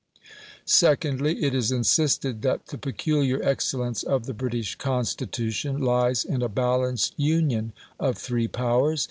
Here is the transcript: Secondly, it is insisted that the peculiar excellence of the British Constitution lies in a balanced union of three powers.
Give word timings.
Secondly, 0.65 1.43
it 1.43 1.53
is 1.53 1.71
insisted 1.71 2.41
that 2.41 2.65
the 2.69 2.77
peculiar 2.79 3.39
excellence 3.43 4.01
of 4.01 4.25
the 4.25 4.33
British 4.33 4.73
Constitution 4.73 5.79
lies 5.79 6.25
in 6.25 6.41
a 6.41 6.49
balanced 6.49 7.13
union 7.17 7.71
of 7.99 8.17
three 8.17 8.47
powers. 8.47 8.99